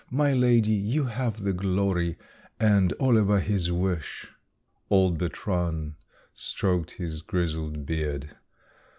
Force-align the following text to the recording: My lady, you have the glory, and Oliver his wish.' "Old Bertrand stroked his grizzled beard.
My 0.09 0.33
lady, 0.33 0.71
you 0.71 1.03
have 1.03 1.43
the 1.43 1.53
glory, 1.53 2.17
and 2.59 2.91
Oliver 2.99 3.39
his 3.39 3.71
wish.' 3.71 4.27
"Old 4.89 5.19
Bertrand 5.19 5.93
stroked 6.33 6.93
his 6.93 7.21
grizzled 7.21 7.85
beard. 7.85 8.35